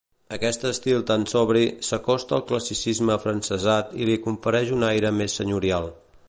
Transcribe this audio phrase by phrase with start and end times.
[0.35, 5.93] Aquest estil tan sobri, s'acosta al classicisme afrancesat i li confereix un aire més senyorial.